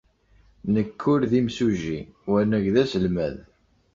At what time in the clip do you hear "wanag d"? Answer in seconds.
2.29-2.75